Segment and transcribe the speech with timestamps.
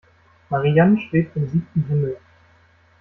[0.49, 2.17] Marian schwebt im siebten Himmel.